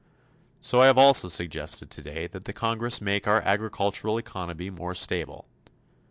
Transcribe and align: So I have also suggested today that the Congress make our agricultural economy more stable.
So 0.61 0.81
I 0.81 0.87
have 0.87 0.97
also 0.97 1.27
suggested 1.27 1.91
today 1.91 2.25
that 2.25 2.45
the 2.45 2.53
Congress 2.53 3.01
make 3.01 3.27
our 3.27 3.41
agricultural 3.41 4.17
economy 4.17 4.71
more 4.71 4.95
stable. 4.95 5.45